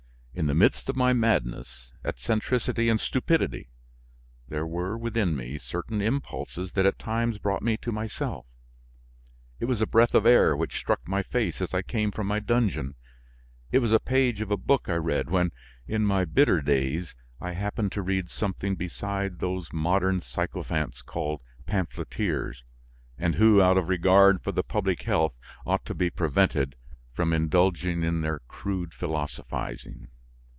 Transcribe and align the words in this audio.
In 0.33 0.45
the 0.47 0.55
midst 0.55 0.87
of 0.87 0.95
my 0.95 1.11
madness, 1.11 1.91
eccentricity, 2.05 2.87
and 2.87 3.01
stupidity, 3.01 3.69
there 4.47 4.65
were 4.65 4.97
within 4.97 5.35
me 5.35 5.57
certain 5.57 6.01
impulses 6.01 6.71
that 6.73 6.85
at 6.85 6.97
times 6.97 7.37
brought 7.37 7.61
me 7.61 7.75
to 7.77 7.91
myself. 7.91 8.45
It 9.59 9.65
was 9.65 9.81
a 9.81 9.85
breath 9.85 10.15
of 10.15 10.25
air 10.25 10.55
which 10.55 10.77
struck 10.77 11.05
my 11.05 11.21
face 11.21 11.61
as 11.61 11.73
I 11.73 11.81
came 11.81 12.11
from 12.11 12.27
my 12.27 12.39
dungeon; 12.39 12.95
it 13.73 13.79
was 13.79 13.91
a 13.91 13.99
page 13.99 14.39
of 14.39 14.49
a 14.49 14.57
book 14.57 14.87
I 14.87 14.95
read 14.95 15.29
when, 15.29 15.51
in 15.85 16.05
my 16.05 16.23
bitter 16.23 16.61
days, 16.61 17.13
I 17.41 17.51
happened 17.51 17.91
to 17.91 18.01
read 18.01 18.29
something 18.29 18.75
besides 18.75 19.37
those 19.39 19.73
modern 19.73 20.21
sycophants 20.21 21.01
called 21.01 21.41
pamphleteers, 21.65 22.63
and 23.17 23.35
who, 23.35 23.61
out 23.61 23.77
of 23.77 23.89
regard 23.89 24.41
for 24.41 24.53
the 24.53 24.63
public 24.63 25.01
health, 25.01 25.35
ought 25.65 25.85
to 25.85 25.93
be 25.93 26.09
prevented 26.09 26.77
from 27.11 27.33
indulging 27.33 28.03
in 28.03 28.21
their 28.21 28.39
crude 28.47 28.93
philosophizing. 28.93 30.07